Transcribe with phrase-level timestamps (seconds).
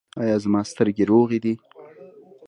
[0.21, 1.53] ایا زما سترګې روغې دي؟